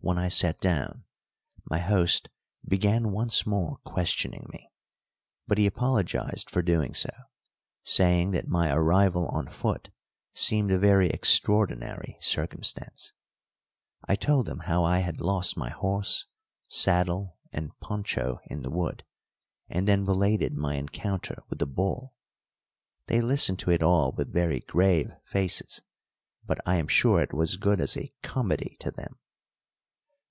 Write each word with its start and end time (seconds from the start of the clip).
When 0.00 0.16
I 0.16 0.28
sat 0.28 0.60
down 0.60 1.04
my 1.68 1.80
host 1.80 2.30
began 2.66 3.10
once 3.10 3.44
more 3.44 3.78
questioning 3.84 4.46
me; 4.50 4.70
but 5.46 5.58
he 5.58 5.66
apologised 5.66 6.48
for 6.48 6.62
doing 6.62 6.94
so, 6.94 7.10
saying 7.82 8.30
that 8.30 8.48
my 8.48 8.70
arrival 8.70 9.26
on 9.28 9.48
foot 9.48 9.90
seemed 10.32 10.70
a 10.70 10.78
very 10.78 11.10
extraordinary 11.10 12.16
circumstance. 12.20 13.12
I 14.06 14.14
told 14.14 14.46
them 14.46 14.60
how 14.60 14.84
I 14.84 15.00
had 15.00 15.20
lost 15.20 15.58
my 15.58 15.68
horse, 15.68 16.24
saddle, 16.68 17.36
and 17.52 17.78
poncho 17.80 18.38
in 18.46 18.62
the 18.62 18.70
wood, 18.70 19.04
and 19.68 19.86
then 19.86 20.04
related 20.06 20.54
my 20.54 20.76
encounter 20.76 21.42
with 21.50 21.58
the 21.58 21.66
bull. 21.66 22.14
They 23.08 23.20
listened 23.20 23.58
to 23.58 23.70
it 23.72 23.82
all 23.82 24.12
with 24.12 24.32
very 24.32 24.60
grave 24.60 25.12
faces, 25.24 25.82
but 26.46 26.60
I 26.64 26.76
am 26.76 26.88
sure 26.88 27.20
it 27.20 27.34
was 27.34 27.54
as 27.54 27.56
good 27.56 27.80
as 27.80 27.94
a 27.96 28.12
comedy 28.22 28.76
to 28.80 28.90
them. 28.92 29.18